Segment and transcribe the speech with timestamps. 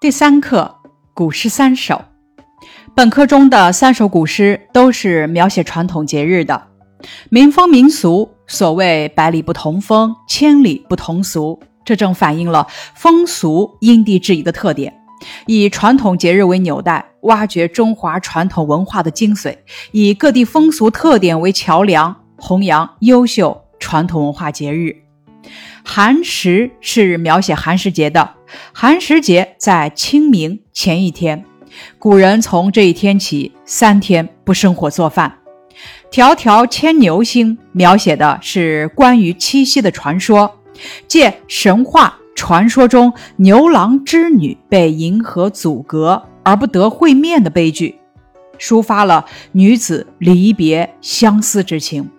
[0.00, 0.76] 第三课
[1.12, 2.00] 古诗三首。
[2.94, 6.68] 本课中的三首古诗都是描写传统节日的，
[7.28, 8.30] 民风民俗。
[8.46, 14.90] 所谓“百里不同风，千里不同俗”，这正反映了风俗因地制宜的特点。
[15.44, 19.54] 以传统节日为纽带，挖掘中华传统文化的精髓；
[19.92, 24.96] 以各地风俗特点为桥梁，弘扬优秀传统文化节日。
[25.84, 28.36] 寒食是描写寒食节的，
[28.72, 31.44] 寒食节在清明前一天，
[31.98, 35.38] 古人从这一天起三天不生火做饭。
[36.10, 40.58] 迢迢牵牛星描写的是关于七夕的传说，
[41.06, 47.98] 借神话传说中牛郎织女被银河阻隔而不得会面的悲剧，
[48.58, 52.10] 抒发了女子离别相思之情，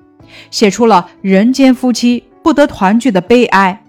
[0.50, 2.24] 写出了人间夫妻。
[2.44, 3.81] 不得团聚的悲哀，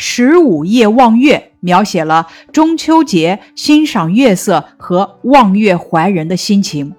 [0.00, 6.94] 十五夜望月描写了中秋节欣赏月色和望月怀人的心情。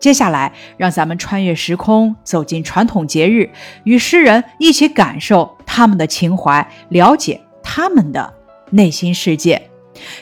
[0.00, 3.50] 接下来，让咱们穿越时空，走进传统节日，
[3.84, 8.32] 与诗人一起感受他们的情怀，了解他们的
[8.70, 9.60] 内心世界。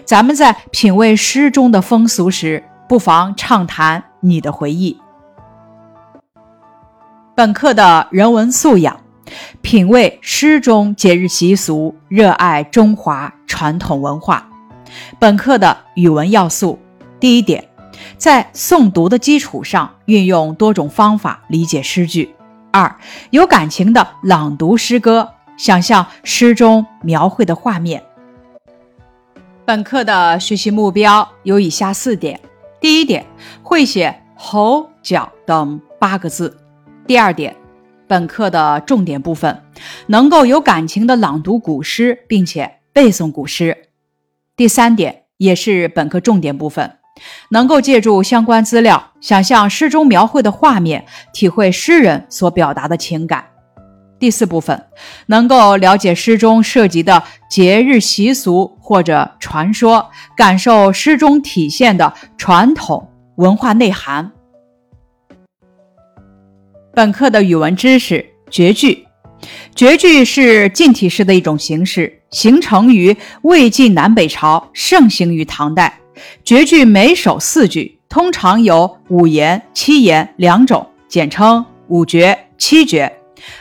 [0.05, 4.99] 咱们在品味诗中的风俗时，不妨畅谈你的回忆。
[7.37, 9.01] 本课的人文素养。
[9.63, 14.49] 品味诗中节日习俗，热爱中华传统文化。
[15.19, 16.79] 本课的语文要素：
[17.19, 17.69] 第一点，
[18.17, 22.29] 在诵读的基础上，运用多种方法理解诗句；
[22.73, 22.97] 二，
[23.31, 28.03] 有感情的朗读诗歌，想象诗中描绘的画面。
[29.65, 32.41] 本课的学习目标有以下四点：
[32.81, 33.25] 第一点，
[33.63, 36.49] 会写“吼”“角”等八个字；
[37.07, 37.55] 第二点。
[38.11, 39.63] 本课的重点部分，
[40.09, 43.85] 能够有感情的朗读古诗，并且背诵古诗。
[44.57, 46.97] 第三点，也是本课重点部分，
[47.51, 53.45] 能够借助相关资料，想象诗中描绘的画面，体会诗人所表达的情感。
[54.19, 54.87] 第四部分，
[55.27, 64.33] 能够了解诗中涉及的节日习俗或者传说，感受诗中体现的传统文化内涵。
[66.93, 69.07] 本课的语文知识：绝句。
[69.77, 76.01] 绝句是近体诗的一种形式，形成于魏晋南北朝，盛行于唐代。
[76.45, 83.11] 绝句每首四句，通常有五言、七言两种，简称五绝、七绝。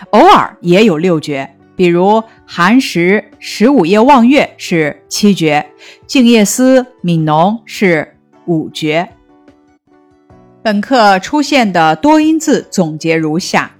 [0.09, 5.65] 偶尔也有六绝，比如“寒食”“十五夜望月”是七绝
[6.07, 8.17] ，“静夜思”“悯农”是
[8.47, 9.07] 五绝。
[10.61, 13.71] 本课出现的多音字总结如下：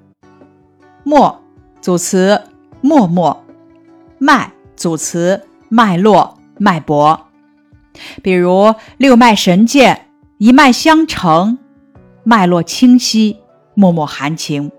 [1.03, 1.43] 默
[1.81, 2.41] 组词
[2.79, 3.43] 默默，
[4.17, 7.27] 脉组词脉络脉搏。
[8.23, 10.07] 比如六脉神剑，
[10.37, 11.57] 一脉相承，
[12.23, 13.37] 脉络清晰，
[13.73, 14.71] 脉脉含情。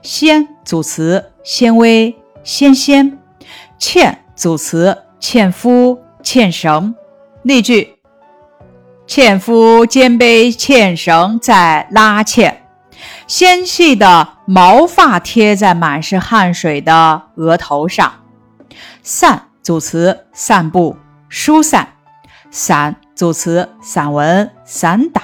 [0.00, 3.18] 纤组词纤维纤纤，
[3.78, 6.94] 纤组词纤夫纤绳。
[7.42, 7.93] 例句。
[9.06, 12.62] 纤夫肩背纤绳在拉纤，
[13.26, 18.12] 纤细的毛发贴在满是汗水的额头上。
[19.02, 20.96] 散组词散步、
[21.28, 21.88] 疏散。
[22.50, 25.22] 散组词散文、散打，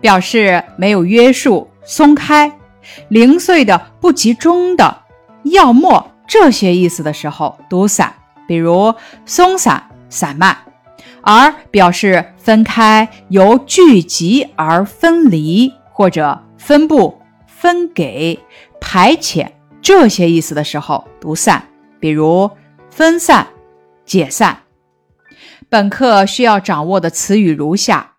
[0.00, 2.50] 表示没有约束、松开、
[3.08, 5.02] 零碎的、不集中的、
[5.44, 8.12] 要么这些意思的时候读散，
[8.48, 8.92] 比如
[9.24, 10.56] 松散、散漫。
[11.22, 18.38] 而表示分开、由聚集而分离，或者分布、分给、
[18.80, 21.62] 排遣这些意思的时候读散，
[21.98, 22.50] 比如
[22.88, 23.46] 分散、
[24.04, 24.62] 解散。
[25.68, 28.14] 本课需要掌握的词语如下：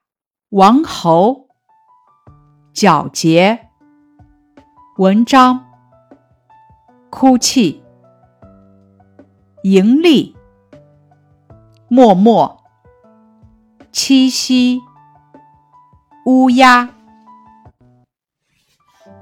[0.50, 1.48] 王侯、
[2.74, 3.68] 皎洁、
[4.98, 5.66] 文章、
[7.10, 7.84] 哭泣、
[9.64, 10.36] 盈利、
[11.90, 12.61] 默默。
[13.92, 14.80] 七夕，
[16.26, 16.92] 乌鸦。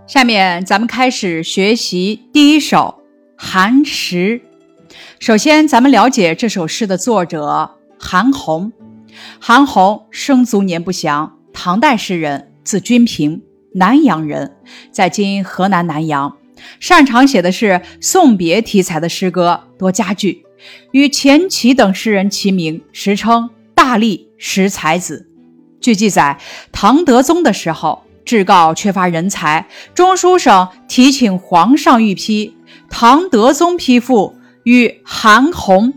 [0.06, 3.02] 下面咱们开始学习第一首
[3.44, 4.44] 《寒食》。
[5.20, 8.72] 首先，咱们了解这首诗的作者韩翃。
[9.40, 13.42] 韩翃生卒年不详，唐代诗人，字君平，
[13.74, 14.56] 南阳人，
[14.92, 16.38] 在今河南南阳。
[16.80, 20.46] 擅长写的是送别题材的诗歌，多佳句，
[20.92, 24.29] 与钱琦等诗人齐名，时称大力。
[24.40, 25.30] 识才子，
[25.80, 26.40] 据记载，
[26.72, 32.56] 唐德宗的时候，至告缺乏人才，中书省提请皇上御批，
[32.90, 35.94] 唐德宗批复，与韩翃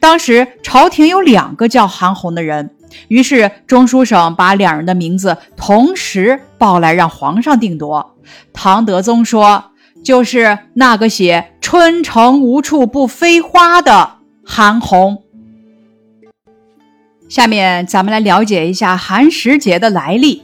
[0.00, 2.74] 当时朝廷有两个叫韩红的人，
[3.08, 8.16] 于是中书省把两人的名字同时报来，让皇上定夺。
[8.52, 15.23] 唐德宗说：“就是那个写‘春城无处不飞花’的韩红。”
[17.28, 20.42] 下面咱们来了解一下寒食节的来历。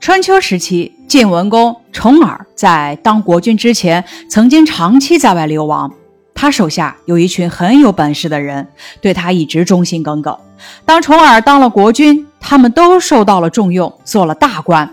[0.00, 5.92] 春秋时期，晋文公重耳在当国君之前，曾经长期在外流亡。
[6.34, 8.68] 他手下有一群很有本事的人，
[9.00, 10.38] 对他一直忠心耿耿。
[10.84, 14.88] 当重耳当了国君，他们都受到了重用，做了大官。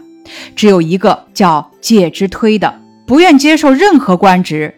[0.56, 4.74] 只有一个叫介之推的，不愿接受任何官职。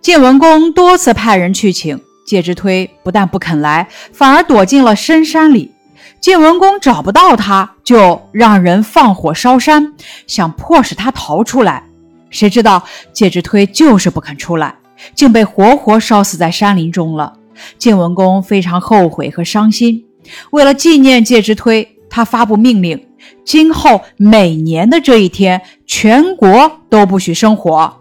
[0.00, 5.72] 晋文公多次派人去请介之推，不但不肯来，反而躲进了深山里。
[6.20, 9.94] 晋文公找不到他，就让人放火烧山，
[10.26, 11.84] 想迫使他逃出来。
[12.30, 14.74] 谁知道介之推就是不肯出来。
[15.14, 17.32] 竟被活活烧死在山林中了。
[17.78, 20.04] 晋文公非常后悔和伤心。
[20.50, 23.06] 为了纪念介之推，他发布命令：
[23.44, 27.94] 今后每年的这一天，全国都不许生火。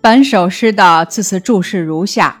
[0.00, 2.40] 本首诗的字词注释如下：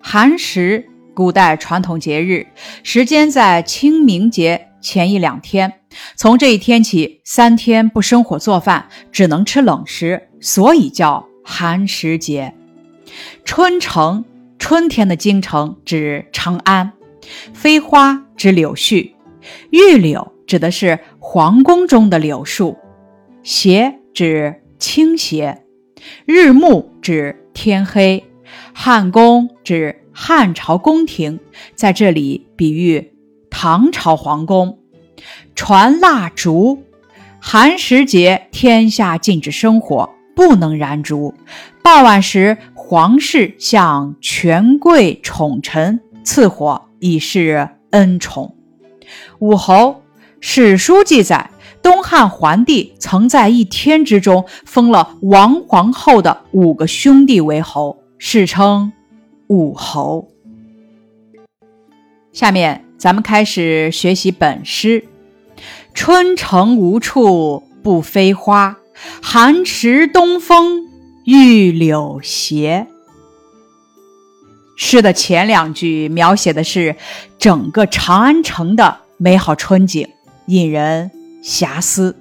[0.00, 2.46] 寒食，古代传统节日，
[2.82, 5.80] 时间在清明节前一两天。
[6.14, 11.26] 从这一天起，三天不生火做饭，只能吃冷食，所以叫。
[11.48, 12.52] 寒食节，
[13.44, 14.24] 春城，
[14.58, 16.92] 春天的京城指长安。
[17.54, 19.12] 飞花指柳絮，
[19.70, 22.76] 玉柳指的是皇宫中的柳树。
[23.44, 25.62] 斜指倾斜，
[26.24, 28.24] 日暮指天黑。
[28.74, 31.38] 汉宫指汉朝宫廷，
[31.74, 33.12] 在这里比喻
[33.50, 34.78] 唐朝皇宫。
[35.54, 36.82] 传蜡烛，
[37.38, 40.08] 寒食节天下禁止生火。
[40.34, 41.34] 不能燃烛。
[41.82, 48.54] 傍晚时，皇室向权贵宠臣赐火，以示恩宠。
[49.38, 50.02] 武侯，
[50.40, 51.50] 史书记载，
[51.82, 58.92] 东汉桓帝曾在一天之中封了王皇后的五个兄弟为侯，世称
[59.48, 60.28] 武侯。
[62.32, 65.04] 下面咱们开始学习本诗：
[65.94, 68.78] 春城无处不飞花。
[69.22, 70.86] 寒食东风
[71.24, 72.86] 御柳斜。
[74.78, 76.96] 诗的前两句描写的是
[77.38, 80.08] 整个长安城的美好春景，
[80.46, 81.10] 引人
[81.44, 82.16] 遐思。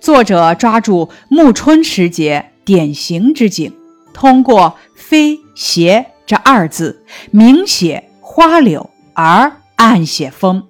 [0.00, 3.72] 作者抓住暮春时节典型之景，
[4.12, 10.66] 通过“飞斜”这二字，明写花柳，而暗写风，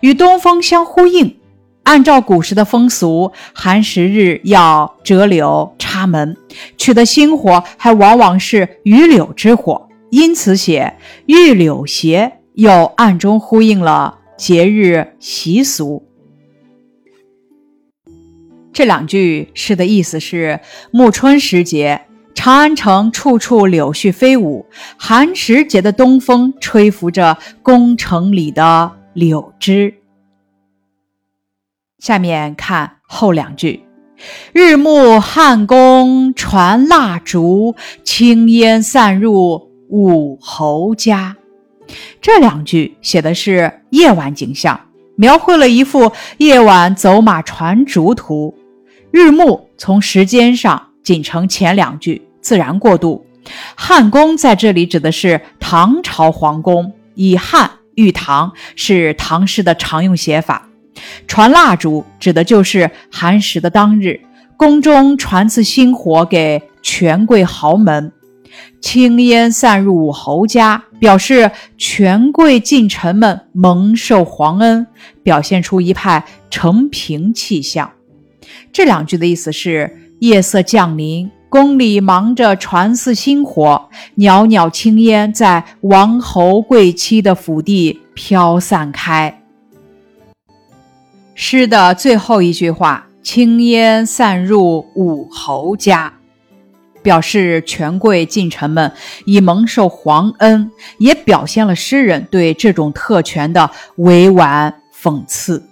[0.00, 1.36] 与东风相呼应。
[1.84, 6.34] 按照古时的风俗，寒食日要折柳插门，
[6.78, 10.96] 取得新火还往往是榆柳之火，因此写
[11.26, 16.08] “玉柳斜”又暗中呼应了节日习俗。
[18.72, 20.60] 这两句诗的意思是：
[20.90, 24.66] 暮春时节，长安城处处柳絮飞舞；
[24.98, 29.94] 寒食节的东风吹拂着宫城里的柳枝。
[31.98, 33.82] 下面看后两句
[34.52, 41.36] ：“日暮汉宫传蜡烛，青烟散入武侯家。”
[42.20, 44.78] 这两句写的是夜晚景象，
[45.16, 48.54] 描绘了一幅夜晚走马传烛图。
[49.10, 53.24] 日暮从时间上仅承前两句，自然过渡。
[53.76, 60.68] 汉宫在这里指的是唐朝皇宫，以汉喻唐是唐诗的常用写法。
[61.26, 64.18] 传蜡烛指的就是寒食的当日，
[64.56, 68.12] 宫中传赐新火给权贵豪门，
[68.80, 74.86] 青烟散入武侯家，表示权贵近臣们蒙受皇恩，
[75.22, 77.90] 表现出一派承平气象。
[78.72, 89.42] 这两句的意思是：夜色降临，宫里忙着传赐新火，袅袅青烟在王侯贵戚的府邸飘散开。
[91.34, 96.14] 诗的最后一句话“青烟散入武侯家”，
[97.04, 98.90] 表示权贵近臣们
[99.26, 105.62] 已蒙受皇恩，也表现了诗人对这种特权的委婉讽刺。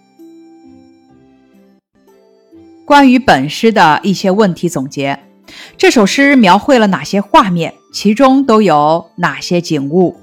[2.85, 5.19] 关于本诗的一些问题总结：
[5.79, 7.75] 这首诗描绘了哪些画面？
[7.93, 10.17] 其中都有哪些景物？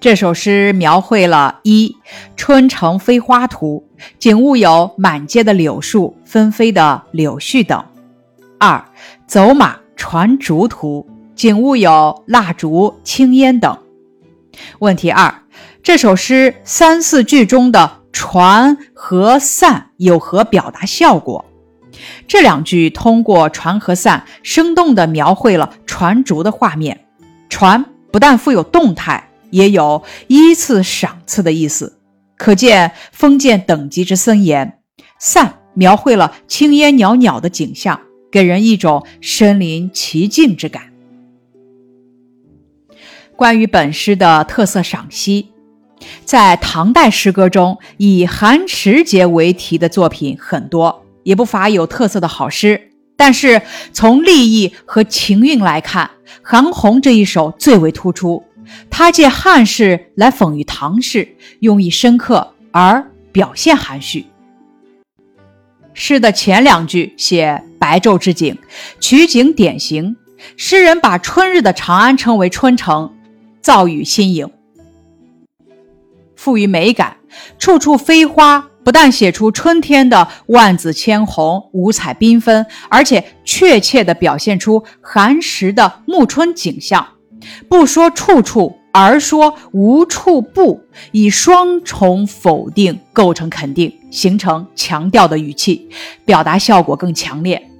[0.00, 1.96] 这首诗描绘了一
[2.36, 3.86] 春城飞花图，
[4.18, 7.84] 景物有满街的柳树、纷飞的柳絮等；
[8.58, 8.84] 二
[9.26, 13.78] 走马传烛图，景物有蜡烛、青烟等。
[14.80, 15.32] 问题二：
[15.82, 21.44] 这首诗三四句中的“船”和“散”有何表达效果？
[22.28, 27.04] 这两句通过“船”和“散”，生动地描绘了船竹的画面。
[27.48, 31.98] 船不但富有动态，也有依次赏赐的意思，
[32.36, 34.78] 可见封建等级之森严。
[35.18, 40.92] 散描绘了青烟袅袅的景象，给人一种身临其境之感。
[43.34, 45.51] 关于本诗的特色赏析，
[46.24, 52.90] 在唐代诗歌中，以寒食节为题的作品很多，也不乏有特色的好诗。
[53.16, 56.10] 但是从立意和情韵来看，
[56.42, 58.42] 韩红这一首最为突出。
[58.90, 64.26] 他借汉事来讽喻唐事，用意深刻而表现含蓄。
[65.94, 68.56] 诗的前两句写白昼之景，
[68.98, 70.16] 取景典型。
[70.56, 73.12] 诗人把春日的长安称为春城。
[73.60, 74.50] 造语新颖，
[76.42, 77.18] 赋予美感，
[77.56, 87.06] 处处飞花，不但写出春天的万紫千红、五彩缤纷，而且确切地表现出寒食的暮春景象。
[87.68, 90.80] 不说处处，而说无处不，
[91.12, 95.88] 以双重否定构成肯定，形成强调的语气，
[96.24, 97.70] 表达效果更强烈。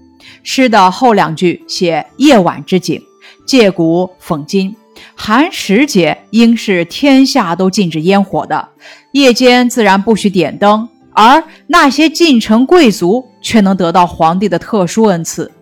[0.44, 3.02] 诗的后两句写夜晚之景，
[3.44, 4.76] 借古讽今。
[5.24, 8.70] 寒食节应是天下都禁止烟火的，
[9.12, 15.52] 夜间自然不许点灯，而那些进城贵族却能得到皇帝的特殊恩赐。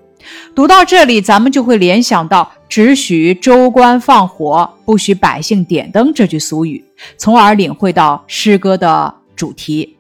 [0.55, 6.83] 读到这里，咱们就会联想到“只许州官放火，不许百姓点灯”这句俗语，
[7.19, 9.95] 从而领会到诗歌的主题。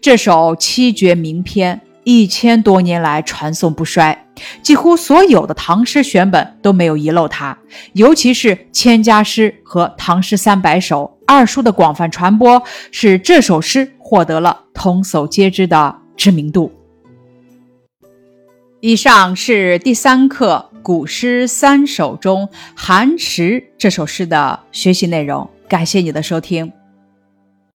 [0.00, 1.80] 这首七绝名篇。
[2.04, 4.26] 一千多年来传颂不衰，
[4.62, 7.56] 几乎所有的唐诗选本都没有遗漏它。
[7.92, 16.72] 尤其是《千家诗》和《唐诗三百首》二书的广泛传播，使这首诗获得了童叟皆知的知名度。
[18.80, 25.48] 以上是第三课《古诗三首》中《寒食》这首诗的学习内容。
[25.68, 26.72] 感谢你的收听。